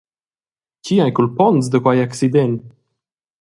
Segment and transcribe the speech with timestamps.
[0.83, 2.57] Tgi ei culponts da quei accident?